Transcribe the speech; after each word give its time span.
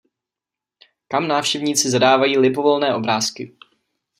Kam 1.07 1.27
návštěvníci 1.27 1.89
zadávají 1.89 2.37
libovolné 2.37 2.95
obrázky. 2.95 3.55